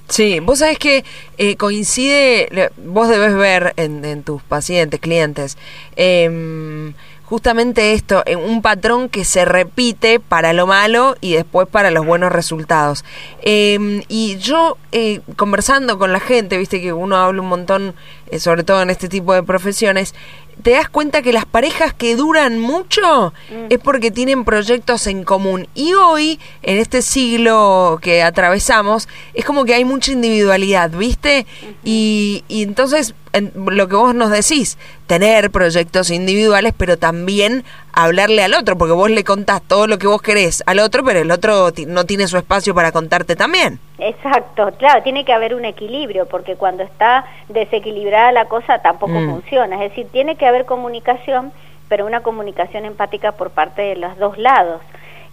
Sí, 0.08 0.40
vos 0.40 0.58
sabés 0.58 0.78
que 0.78 1.04
eh, 1.38 1.56
coincide, 1.56 2.70
vos 2.76 3.08
debes 3.08 3.34
ver 3.34 3.72
en, 3.76 4.04
en 4.04 4.24
tus 4.24 4.42
pacientes, 4.42 5.00
clientes, 5.00 5.56
eh, 5.96 6.92
justamente 7.32 7.94
esto, 7.94 8.22
un 8.46 8.60
patrón 8.60 9.08
que 9.08 9.24
se 9.24 9.46
repite 9.46 10.20
para 10.20 10.52
lo 10.52 10.66
malo 10.66 11.16
y 11.22 11.32
después 11.32 11.66
para 11.66 11.90
los 11.90 12.04
buenos 12.04 12.30
resultados. 12.30 13.06
Em, 13.40 14.02
y 14.06 14.36
yo, 14.36 14.76
eh, 14.92 15.22
conversando 15.36 15.98
con 15.98 16.12
la 16.12 16.20
gente, 16.20 16.58
viste 16.58 16.82
que 16.82 16.92
uno 16.92 17.16
habla 17.16 17.40
un 17.40 17.48
montón, 17.48 17.94
eh, 18.30 18.38
sobre 18.38 18.64
todo 18.64 18.82
en 18.82 18.90
este 18.90 19.08
tipo 19.08 19.32
de 19.32 19.42
profesiones, 19.42 20.14
te 20.62 20.72
das 20.72 20.90
cuenta 20.90 21.22
que 21.22 21.32
las 21.32 21.46
parejas 21.46 21.94
que 21.94 22.16
duran 22.16 22.58
mucho 22.58 23.32
mm. 23.48 23.68
es 23.70 23.78
porque 23.78 24.10
tienen 24.10 24.44
proyectos 24.44 25.06
en 25.06 25.24
común. 25.24 25.68
Y 25.74 25.94
hoy, 25.94 26.38
en 26.62 26.76
este 26.76 27.00
siglo 27.00 27.98
que 28.02 28.22
atravesamos, 28.22 29.08
es 29.32 29.46
como 29.46 29.64
que 29.64 29.72
hay 29.72 29.86
mucha 29.86 30.12
individualidad, 30.12 30.90
¿viste? 30.90 31.46
y, 31.82 32.44
y, 32.48 32.62
entonces, 32.62 33.14
lo 33.54 33.88
que 33.88 33.96
vos 33.96 34.14
nos 34.14 34.30
decís, 34.30 34.78
tener 35.06 35.50
proyectos 35.50 36.10
individuales, 36.10 36.74
pero 36.76 36.98
también 36.98 37.64
hablarle 37.92 38.42
al 38.42 38.54
otro, 38.54 38.76
porque 38.76 38.92
vos 38.92 39.10
le 39.10 39.24
contás 39.24 39.62
todo 39.62 39.86
lo 39.86 39.98
que 39.98 40.06
vos 40.06 40.22
querés 40.22 40.62
al 40.66 40.78
otro, 40.78 41.04
pero 41.04 41.20
el 41.20 41.30
otro 41.30 41.70
no 41.86 42.04
tiene 42.04 42.26
su 42.26 42.36
espacio 42.36 42.74
para 42.74 42.92
contarte 42.92 43.36
también. 43.36 43.78
Exacto, 43.98 44.70
claro, 44.78 45.02
tiene 45.02 45.24
que 45.24 45.32
haber 45.32 45.54
un 45.54 45.64
equilibrio, 45.64 46.26
porque 46.26 46.56
cuando 46.56 46.82
está 46.82 47.24
desequilibrada 47.48 48.32
la 48.32 48.46
cosa 48.46 48.80
tampoco 48.80 49.12
mm. 49.12 49.30
funciona. 49.30 49.82
Es 49.82 49.90
decir, 49.90 50.08
tiene 50.12 50.36
que 50.36 50.46
haber 50.46 50.64
comunicación, 50.64 51.52
pero 51.88 52.06
una 52.06 52.20
comunicación 52.20 52.84
empática 52.84 53.32
por 53.32 53.50
parte 53.50 53.82
de 53.82 53.96
los 53.96 54.16
dos 54.18 54.38
lados. 54.38 54.80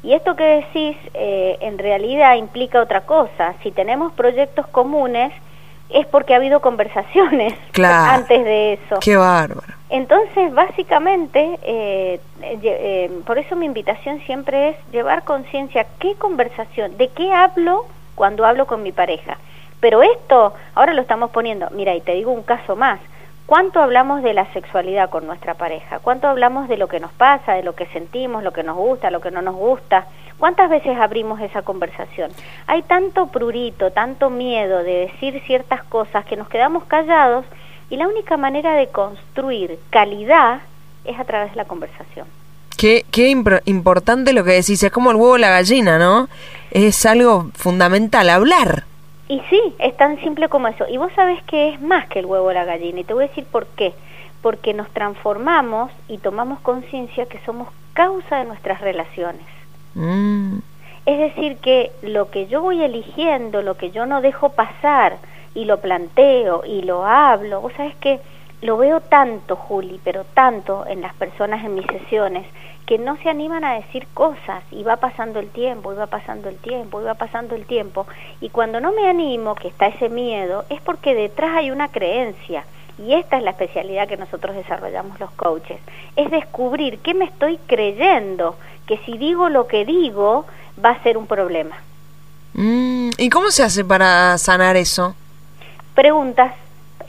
Y 0.02 0.14
esto 0.14 0.36
que 0.36 0.44
decís 0.44 0.98
eh, 1.14 1.58
en 1.62 1.78
realidad 1.78 2.36
implica 2.36 2.82
otra 2.82 3.02
cosa. 3.02 3.56
Si 3.64 3.72
tenemos 3.72 4.14
proyectos 4.14 4.66
comunes, 4.68 5.34
es 5.90 6.06
porque 6.08 6.34
ha 6.34 6.38
habido 6.38 6.62
conversaciones 6.62 7.54
antes 7.84 8.44
de 8.44 8.74
eso. 8.74 9.00
Qué 9.02 9.18
bárbaro. 9.18 9.74
Entonces, 9.90 10.54
básicamente, 10.54 11.60
eh, 11.64 12.20
eh, 12.42 13.12
por 13.26 13.40
eso 13.40 13.56
mi 13.56 13.66
invitación 13.66 14.22
siempre 14.22 14.70
es 14.70 14.76
llevar 14.92 15.24
conciencia, 15.24 15.88
¿qué 16.00 16.14
conversación? 16.16 16.96
¿De 16.98 17.08
qué 17.10 17.34
hablo 17.34 17.86
cuando 18.14 18.46
hablo 18.46 18.68
con 18.68 18.84
mi 18.84 18.92
pareja? 18.92 19.38
Pero 19.80 20.04
esto, 20.04 20.54
ahora 20.76 20.94
lo 20.94 21.02
estamos 21.02 21.32
poniendo, 21.32 21.70
mira, 21.72 21.96
y 21.96 22.02
te 22.02 22.14
digo 22.14 22.32
un 22.32 22.44
caso 22.44 22.76
más, 22.76 23.00
¿cuánto 23.48 23.82
hablamos 23.82 24.22
de 24.22 24.34
la 24.34 24.46
sexualidad 24.54 25.10
con 25.10 25.26
nuestra 25.26 25.56
pareja? 25.56 26.00
¿Cuánto 26.00 26.28
hablamos 26.28 26.68
de 26.68 26.78
lo 26.78 26.88
que 26.88 27.00
nos 27.00 27.12
pasa, 27.14 27.54
de 27.54 27.64
lo 27.64 27.74
que 27.74 27.88
sentimos, 27.88 28.44
lo 28.44 28.52
que 28.52 28.62
nos 28.62 28.78
gusta, 28.78 29.10
lo 29.10 29.22
que 29.22 29.32
no 29.32 29.42
nos 29.42 29.56
gusta? 29.56 30.06
¿Cuántas 30.40 30.70
veces 30.70 30.98
abrimos 30.98 31.42
esa 31.42 31.64
conversación? 31.64 32.32
Hay 32.66 32.82
tanto 32.84 33.28
prurito, 33.28 33.92
tanto 33.92 34.30
miedo 34.30 34.84
de 34.84 35.08
decir 35.12 35.42
ciertas 35.46 35.84
cosas 35.84 36.26
que 36.26 36.38
nos 36.38 36.48
quedamos 36.48 36.86
callados 36.86 37.46
y 37.90 37.98
la 37.98 38.08
única 38.08 38.38
manera 38.38 38.74
de 38.74 38.88
construir 38.88 39.78
calidad 39.90 40.62
es 41.04 41.20
a 41.20 41.26
través 41.26 41.52
de 41.52 41.58
la 41.58 41.66
conversación. 41.66 42.26
Qué, 42.78 43.06
qué 43.12 43.28
importante 43.66 44.32
lo 44.32 44.46
que 44.46 44.52
decís, 44.52 44.82
es 44.82 44.92
como 44.92 45.12
el 45.12 45.18
huevo 45.18 45.38
y 45.38 45.42
la 45.42 45.50
gallina, 45.50 46.00
¿no? 46.00 46.30
Es 46.72 47.06
algo 47.06 47.50
fundamental, 47.54 48.30
hablar. 48.30 48.86
Y 49.28 49.42
sí, 49.50 49.62
es 49.80 49.98
tan 49.98 50.18
simple 50.22 50.48
como 50.48 50.70
eso. 50.70 50.86
Y 50.88 50.96
vos 50.96 51.12
sabés 51.14 51.44
que 51.44 51.74
es 51.74 51.82
más 51.82 52.08
que 52.08 52.20
el 52.20 52.26
huevo 52.26 52.48
o 52.48 52.54
la 52.54 52.64
gallina, 52.64 53.02
y 53.02 53.04
te 53.04 53.14
voy 53.14 53.26
a 53.26 53.28
decir 53.28 53.44
por 53.44 53.68
qué. 53.68 53.94
Porque 54.42 54.74
nos 54.74 54.90
transformamos 54.92 55.92
y 56.08 56.20
tomamos 56.20 56.62
conciencia 56.62 57.26
que 57.26 57.42
somos 57.46 57.68
causa 57.92 58.38
de 58.38 58.46
nuestras 58.46 58.80
relaciones. 58.80 59.59
Mm. 59.96 60.60
Es 61.06 61.20
decir, 61.20 61.58
que 61.58 61.92
lo 62.02 62.30
que 62.30 62.48
yo 62.48 62.62
voy 62.62 62.84
eligiendo, 62.84 63.62
lo 63.62 63.78
que 63.78 63.92
yo 63.92 64.06
no 64.06 64.22
dejo 64.22 64.50
pasar, 64.50 65.18
y 65.56 65.66
lo 65.66 65.80
planteo 65.80 66.64
y 66.66 66.84
lo 66.84 67.06
hablo, 67.06 67.62
vos 67.62 67.74
sabés 67.74 67.96
que 67.96 68.20
lo 68.62 68.78
veo 68.78 69.00
tanto, 69.00 69.56
Juli, 69.56 70.00
pero 70.04 70.26
tanto 70.34 70.86
en 70.86 71.02
las 71.02 71.14
personas 71.14 71.64
en 71.64 71.76
mis 71.76 71.86
sesiones, 71.86 72.46
que 72.86 72.98
no 72.98 73.16
se 73.18 73.30
animan 73.30 73.64
a 73.64 73.76
decir 73.76 74.08
cosas 74.14 74.64
y 74.72 74.84
va 74.84 74.98
pasando 74.98 75.40
el 75.40 75.50
tiempo, 75.50 75.94
y 75.94 75.96
va 75.96 76.08
pasando 76.08 76.50
el 76.50 76.58
tiempo, 76.58 77.00
y 77.02 77.06
va 77.06 77.14
pasando 77.14 77.56
el 77.56 77.66
tiempo. 77.66 78.06
Y 78.42 78.50
cuando 78.50 78.82
no 78.82 78.92
me 78.92 79.08
animo, 79.08 79.56
que 79.56 79.70
está 79.70 79.88
ese 79.88 80.10
miedo, 80.10 80.66
es 80.70 80.82
porque 80.82 81.16
detrás 81.16 81.56
hay 81.56 81.72
una 81.72 81.88
creencia. 81.88 82.66
Y 83.00 83.14
esta 83.14 83.38
es 83.38 83.44
la 83.44 83.52
especialidad 83.52 84.08
que 84.08 84.18
nosotros 84.18 84.56
desarrollamos 84.56 85.20
los 85.20 85.32
coaches, 85.32 85.80
es 86.16 86.30
descubrir 86.30 87.00
qué 87.00 87.14
me 87.14 87.26
estoy 87.26 87.58
creyendo, 87.66 88.58
que 88.86 88.98
si 89.06 89.18
digo 89.18 89.50
lo 89.50 89.68
que 89.68 89.86
digo 89.86 90.46
va 90.84 90.92
a 90.92 91.04
ser 91.04 91.18
un 91.18 91.28
problema. 91.28 91.78
Mm, 92.54 93.12
¿Y 93.18 93.30
cómo 93.30 93.52
se 93.52 93.64
hace 93.64 93.86
para 93.86 94.38
sanar 94.38 94.76
eso? 94.76 95.16
preguntas, 96.00 96.54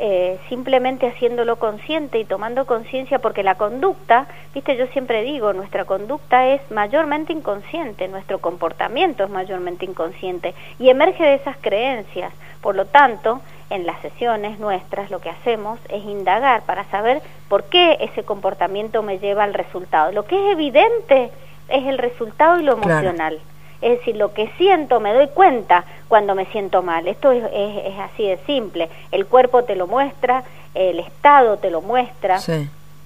eh, 0.00 0.40
simplemente 0.48 1.06
haciéndolo 1.06 1.60
consciente 1.60 2.18
y 2.18 2.24
tomando 2.24 2.66
conciencia, 2.66 3.20
porque 3.20 3.44
la 3.44 3.54
conducta, 3.54 4.26
viste, 4.52 4.76
yo 4.76 4.88
siempre 4.88 5.22
digo, 5.22 5.52
nuestra 5.52 5.84
conducta 5.84 6.48
es 6.48 6.60
mayormente 6.72 7.32
inconsciente, 7.32 8.08
nuestro 8.08 8.40
comportamiento 8.40 9.22
es 9.22 9.30
mayormente 9.30 9.84
inconsciente 9.84 10.54
y 10.80 10.88
emerge 10.88 11.22
de 11.22 11.34
esas 11.34 11.56
creencias. 11.60 12.32
Por 12.60 12.74
lo 12.74 12.86
tanto, 12.86 13.42
en 13.70 13.86
las 13.86 14.00
sesiones 14.02 14.58
nuestras 14.58 15.10
lo 15.10 15.20
que 15.20 15.30
hacemos 15.30 15.78
es 15.88 16.04
indagar 16.04 16.62
para 16.62 16.84
saber 16.90 17.22
por 17.48 17.64
qué 17.64 17.96
ese 18.00 18.24
comportamiento 18.24 19.02
me 19.02 19.18
lleva 19.18 19.44
al 19.44 19.54
resultado. 19.54 20.12
Lo 20.12 20.24
que 20.24 20.36
es 20.36 20.52
evidente 20.52 21.30
es 21.68 21.86
el 21.86 21.98
resultado 21.98 22.58
y 22.58 22.64
lo 22.64 22.72
emocional. 22.72 23.38
Es 23.80 23.98
decir, 23.98 24.16
lo 24.16 24.34
que 24.34 24.48
siento 24.58 25.00
me 25.00 25.14
doy 25.14 25.28
cuenta 25.28 25.84
cuando 26.08 26.34
me 26.34 26.46
siento 26.46 26.82
mal. 26.82 27.08
Esto 27.08 27.30
es, 27.30 27.44
es, 27.52 27.98
así 27.98 28.26
de 28.26 28.38
simple. 28.44 28.90
El 29.10 29.26
cuerpo 29.26 29.64
te 29.64 29.76
lo 29.76 29.86
muestra, 29.86 30.42
el 30.74 30.98
estado 30.98 31.56
te 31.56 31.70
lo 31.70 31.80
muestra, 31.80 32.38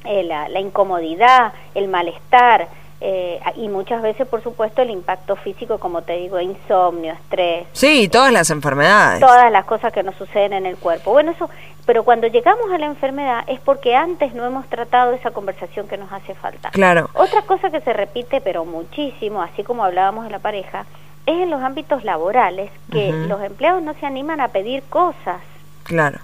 eh, 0.05 0.23
la, 0.25 0.49
la, 0.49 0.61
incomodidad, 0.61 1.53
el 1.75 1.89
malestar, 1.89 2.67
eh, 3.07 3.39
y 3.57 3.69
muchas 3.69 4.01
veces, 4.01 4.27
por 4.27 4.43
supuesto, 4.43 4.81
el 4.81 4.89
impacto 4.89 5.37
físico, 5.37 5.79
como 5.79 6.01
te 6.01 6.15
digo, 6.15 6.41
insomnio, 6.41 7.13
estrés. 7.13 7.67
Sí, 7.73 8.09
todas 8.09 8.33
las 8.33 8.49
enfermedades. 8.49 9.21
Todas 9.21 9.53
las 9.53 9.67
cosas 9.67 9.93
que 9.93 10.03
nos 10.03 10.15
suceden 10.15 10.55
en 10.55 10.65
el 10.65 10.79
cuerpo. 10.79 11.13
Bueno, 11.13 11.33
eso, 11.33 11.51
pero 11.85 12.03
cuando 12.05 12.29
llegamos 12.29 12.73
a 12.73 12.79
la 12.79 12.87
enfermedad 12.87 13.45
es 13.47 13.61
porque 13.61 13.95
antes 13.95 14.33
no 14.33 14.47
hemos 14.47 14.67
tratado 14.69 15.13
esa 15.13 15.33
conversación 15.33 15.87
que 15.87 15.99
nos 15.99 16.11
hace 16.11 16.35
falta. 16.35 16.71
Claro. 16.71 17.11
Otra 17.13 17.43
cosa 17.43 17.69
que 17.69 17.83
se 17.83 17.93
repite, 17.93 18.41
pero 18.41 18.65
muchísimo, 18.65 19.43
así 19.43 19.65
como 19.65 19.85
hablábamos 19.85 20.25
de 20.25 20.31
la 20.31 20.39
pareja, 20.39 20.87
es 21.27 21.35
en 21.35 21.51
los 21.51 21.61
ámbitos 21.61 22.05
laborales 22.05 22.71
que 22.91 23.13
los 23.13 23.43
empleados 23.43 23.83
no 23.83 23.93
se 24.01 24.07
animan 24.07 24.41
a 24.41 24.49
pedir 24.49 24.83
cosas. 24.85 25.43
Claro. 25.83 26.21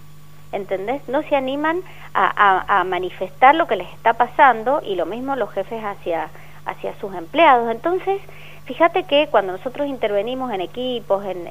¿Entendés? 0.51 1.07
No 1.09 1.23
se 1.25 1.37
animan 1.37 1.83
a, 2.15 2.81
a 2.81 2.85
manifestar 2.85 3.55
lo 3.55 3.67
que 3.67 3.77
les 3.77 3.93
está 3.93 4.15
pasando 4.15 4.81
y 4.83 4.95
lo 4.95 5.05
mismo 5.05 5.37
los 5.37 5.51
jefes 5.53 5.85
hacia 5.85 6.31
hacia 6.67 6.99
sus 7.01 7.15
empleados. 7.15 7.71
Entonces, 7.71 8.21
fíjate 8.65 9.05
que 9.05 9.29
cuando 9.31 9.53
nosotros 9.53 9.87
intervenimos 9.87 10.53
en 10.53 10.61
equipos, 10.61 11.25
en, 11.25 11.47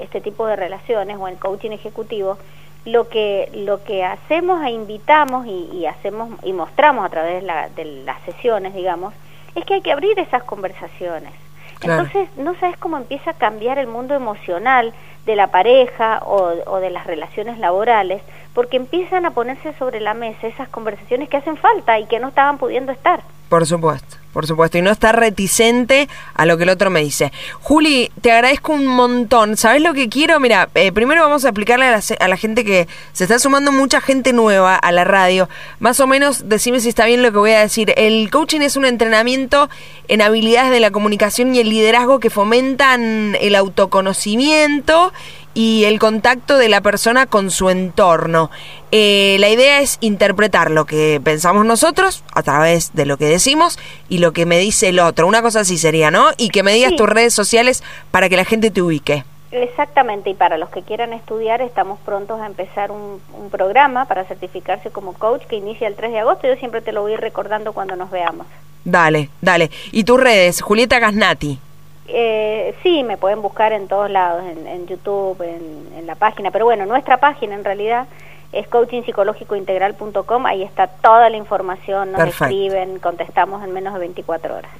este 0.00 0.20
tipo 0.20 0.46
de 0.46 0.56
relaciones 0.56 1.16
o 1.18 1.28
en 1.28 1.36
coaching 1.36 1.70
ejecutivo, 1.70 2.38
lo 2.84 3.08
que 3.08 3.48
lo 3.54 3.82
que 3.82 4.04
hacemos 4.04 4.62
e 4.64 4.70
invitamos 4.70 5.46
y, 5.46 5.86
hacemos 5.86 6.30
y 6.42 6.52
mostramos 6.52 7.06
a 7.06 7.08
través 7.08 7.42
de, 7.42 7.84
las 8.04 8.22
sesiones, 8.22 8.74
digamos, 8.74 9.14
es 9.54 9.64
que 9.64 9.74
hay 9.74 9.80
que 9.80 9.92
abrir 9.92 10.18
esas 10.18 10.42
conversaciones. 10.42 11.32
Entonces, 11.80 12.28
no 12.36 12.54
sabes 12.54 12.78
cómo 12.78 12.96
empieza 12.96 13.32
a 13.32 13.34
cambiar 13.34 13.78
el 13.78 13.86
mundo 13.86 14.14
emocional 14.14 14.94
de 15.26 15.36
la 15.36 15.48
pareja 15.48 16.20
o, 16.24 16.54
o, 16.66 16.80
de 16.80 16.90
las 16.90 17.06
relaciones 17.06 17.58
laborales, 17.58 18.22
porque 18.54 18.76
empiezan 18.76 19.26
a 19.26 19.32
ponerse 19.32 19.74
sobre 19.74 20.00
la 20.00 20.14
mesa 20.14 20.46
esas 20.46 20.68
conversaciones 20.68 21.28
que 21.28 21.36
hacen 21.36 21.56
falta 21.56 21.98
y 21.98 22.06
que 22.06 22.20
no 22.20 22.28
estaban 22.28 22.58
pudiendo 22.58 22.92
estar. 22.92 23.22
Por 23.48 23.66
supuesto 23.66 24.24
por 24.34 24.48
supuesto, 24.48 24.76
y 24.76 24.82
no 24.82 24.90
estar 24.90 25.16
reticente 25.18 26.08
a 26.34 26.44
lo 26.44 26.56
que 26.56 26.64
el 26.64 26.68
otro 26.68 26.90
me 26.90 27.00
dice. 27.00 27.32
Juli, 27.60 28.10
te 28.20 28.32
agradezco 28.32 28.72
un 28.72 28.84
montón. 28.84 29.56
¿Sabes 29.56 29.80
lo 29.80 29.94
que 29.94 30.08
quiero? 30.08 30.40
Mira, 30.40 30.68
eh, 30.74 30.90
primero 30.90 31.22
vamos 31.22 31.44
a 31.44 31.50
explicarle 31.50 31.86
a 31.86 31.92
la, 31.92 32.02
a 32.18 32.28
la, 32.28 32.36
gente 32.36 32.64
que 32.64 32.88
se 33.12 33.24
está 33.24 33.38
sumando 33.38 33.70
mucha 33.70 34.00
gente 34.00 34.32
nueva 34.32 34.74
a 34.74 34.90
la 34.90 35.04
radio. 35.04 35.48
Más 35.78 36.00
o 36.00 36.08
menos, 36.08 36.48
decime 36.48 36.80
si 36.80 36.88
está 36.88 37.06
bien 37.06 37.22
lo 37.22 37.30
que 37.30 37.38
voy 37.38 37.52
a 37.52 37.60
decir. 37.60 37.94
El 37.96 38.28
coaching 38.28 38.60
es 38.60 38.76
un 38.76 38.86
entrenamiento 38.86 39.70
en 40.08 40.20
habilidades 40.20 40.72
de 40.72 40.80
la 40.80 40.90
comunicación 40.90 41.54
y 41.54 41.60
el 41.60 41.68
liderazgo 41.68 42.18
que 42.18 42.28
fomentan 42.28 43.36
el 43.40 43.54
autoconocimiento 43.54 45.12
y 45.54 45.84
el 45.84 45.98
contacto 45.98 46.58
de 46.58 46.68
la 46.68 46.80
persona 46.80 47.26
con 47.26 47.50
su 47.50 47.70
entorno. 47.70 48.50
Eh, 48.90 49.36
la 49.40 49.48
idea 49.48 49.80
es 49.80 49.98
interpretar 50.00 50.70
lo 50.70 50.84
que 50.84 51.20
pensamos 51.22 51.64
nosotros 51.64 52.24
a 52.34 52.42
través 52.42 52.92
de 52.94 53.06
lo 53.06 53.16
que 53.16 53.26
decimos 53.26 53.78
y 54.08 54.18
lo 54.18 54.32
que 54.32 54.46
me 54.46 54.58
dice 54.58 54.88
el 54.88 55.00
otro. 55.00 55.26
Una 55.26 55.42
cosa 55.42 55.60
así 55.60 55.78
sería, 55.78 56.10
¿no? 56.10 56.30
Y 56.36 56.50
que 56.50 56.62
me 56.62 56.74
digas 56.74 56.96
tus 56.96 57.08
redes 57.08 57.32
sociales 57.32 57.82
para 58.10 58.28
que 58.28 58.36
la 58.36 58.44
gente 58.44 58.70
te 58.70 58.82
ubique. 58.82 59.24
Exactamente, 59.52 60.30
y 60.30 60.34
para 60.34 60.58
los 60.58 60.68
que 60.70 60.82
quieran 60.82 61.12
estudiar, 61.12 61.62
estamos 61.62 62.00
prontos 62.00 62.40
a 62.40 62.46
empezar 62.46 62.90
un, 62.90 63.20
un, 63.38 63.50
programa 63.50 64.04
para 64.06 64.24
certificarse 64.24 64.90
como 64.90 65.12
coach 65.12 65.42
que 65.44 65.54
inicia 65.54 65.86
el 65.86 65.94
3 65.94 66.10
de 66.10 66.18
agosto. 66.18 66.48
Yo 66.48 66.56
siempre 66.56 66.80
te 66.80 66.90
lo 66.90 67.02
voy 67.02 67.14
recordando 67.14 67.72
cuando 67.72 67.94
nos 67.94 68.10
veamos. 68.10 68.48
Dale, 68.84 69.30
dale. 69.40 69.70
¿Y 69.92 70.02
tus 70.02 70.20
redes? 70.20 70.60
Julieta 70.60 70.98
Gasnati. 70.98 71.60
Eh, 72.06 72.74
sí, 72.82 73.02
me 73.02 73.16
pueden 73.16 73.40
buscar 73.40 73.72
en 73.72 73.88
todos 73.88 74.10
lados, 74.10 74.42
en, 74.44 74.86
YouTube, 74.86 75.40
en, 75.42 76.06
la 76.06 76.16
página, 76.16 76.50
pero 76.50 76.66
bueno, 76.66 76.84
nuestra 76.84 77.16
página 77.16 77.54
en 77.54 77.64
realidad 77.64 78.06
es 78.52 78.68
coachingpsicológicointegral.com, 78.68 80.46
ahí 80.46 80.62
está 80.62 80.86
toda 80.86 81.30
la 81.30 81.38
información, 81.38 82.12
nos 82.12 82.20
escriben, 82.28 82.98
contestamos 82.98 83.64
en 83.64 83.72
menos 83.72 83.94
de 83.94 84.00
24 84.00 84.56
horas. 84.56 84.70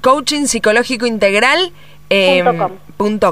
Coaching 0.00 0.46
Psicológico 0.46 1.04
Integral 1.04 1.70
eh, 2.08 2.42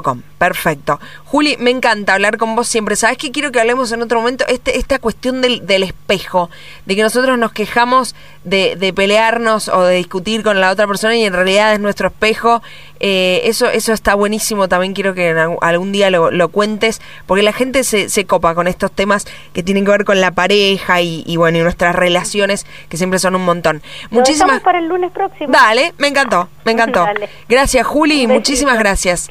com. 0.01 0.21
Perfecto. 0.37 0.99
Juli, 1.25 1.57
me 1.59 1.69
encanta 1.69 2.13
hablar 2.13 2.37
con 2.37 2.55
vos 2.55 2.67
siempre. 2.67 2.95
¿Sabes 2.95 3.17
qué 3.17 3.31
quiero 3.31 3.51
que 3.51 3.59
hablemos 3.59 3.91
en 3.91 4.01
otro 4.01 4.19
momento? 4.19 4.45
Este, 4.47 4.77
esta 4.77 4.97
cuestión 4.97 5.41
del, 5.41 5.67
del 5.67 5.83
espejo, 5.83 6.49
de 6.85 6.95
que 6.95 7.03
nosotros 7.03 7.37
nos 7.37 7.51
quejamos 7.51 8.15
de, 8.45 8.75
de, 8.77 8.93
pelearnos 8.93 9.67
o 9.67 9.83
de 9.83 9.97
discutir 9.97 10.43
con 10.43 10.61
la 10.61 10.71
otra 10.71 10.87
persona 10.87 11.15
y 11.15 11.25
en 11.25 11.33
realidad 11.33 11.73
es 11.73 11.79
nuestro 11.79 12.07
espejo. 12.07 12.63
Eh, 13.01 13.41
eso, 13.45 13.67
eso 13.69 13.93
está 13.93 14.15
buenísimo. 14.15 14.67
También 14.69 14.93
quiero 14.93 15.13
que 15.13 15.29
algún 15.61 15.91
día 15.91 16.09
lo, 16.09 16.31
lo, 16.31 16.49
cuentes, 16.49 17.01
porque 17.27 17.43
la 17.43 17.53
gente 17.53 17.83
se, 17.83 18.09
se 18.09 18.25
copa 18.25 18.55
con 18.55 18.67
estos 18.67 18.91
temas 18.91 19.27
que 19.53 19.61
tienen 19.61 19.85
que 19.85 19.91
ver 19.91 20.05
con 20.05 20.19
la 20.19 20.31
pareja 20.31 21.01
y, 21.01 21.23
y 21.27 21.37
bueno, 21.37 21.59
y 21.59 21.61
nuestras 21.61 21.95
relaciones, 21.95 22.65
que 22.87 22.97
siempre 22.97 23.19
son 23.19 23.35
un 23.35 23.45
montón. 23.45 23.81
Muchísimas 24.09 24.61
para 24.61 24.79
el 24.79 24.87
lunes 24.87 25.11
próximo. 25.11 25.51
Dale, 25.51 25.93
me 25.97 26.07
encantó, 26.07 26.49
me 26.65 26.71
encantó. 26.71 27.05
Gracias, 27.49 27.85
Juli. 27.85 28.25
Muchísimas 28.25 28.79
gracias. 28.79 29.29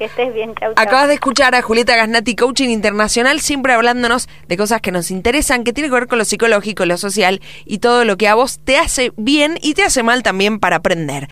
Acabas 0.77 1.09
de 1.09 1.15
escuchar 1.15 1.55
a 1.55 1.63
Julieta 1.63 1.97
Gasnati, 1.97 2.37
Coaching 2.37 2.69
Internacional, 2.69 3.41
siempre 3.41 3.73
hablándonos 3.73 4.29
de 4.47 4.57
cosas 4.57 4.81
que 4.81 4.93
nos 4.93 5.11
interesan, 5.11 5.65
que 5.65 5.73
tiene 5.73 5.89
que 5.89 5.95
ver 5.95 6.07
con 6.07 6.19
lo 6.19 6.25
psicológico, 6.25 6.87
lo 6.87 6.97
social 6.97 7.41
y 7.65 7.79
todo 7.79 8.05
lo 8.05 8.17
que 8.17 8.29
a 8.29 8.35
vos 8.35 8.61
te 8.63 8.79
hace 8.79 9.13
bien 9.17 9.59
y 9.63 9.75
te 9.75 9.83
hace 9.83 10.03
mal 10.03 10.23
también 10.23 10.61
para 10.61 10.77
aprender. 10.77 11.27